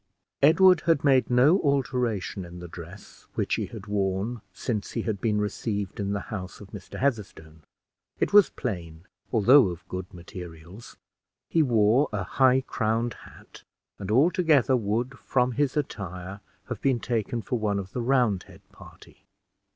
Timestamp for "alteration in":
1.61-2.57